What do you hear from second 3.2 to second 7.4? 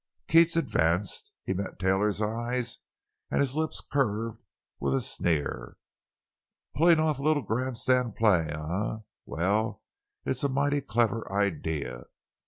and his lips curved with a sneer: "Pullin' off a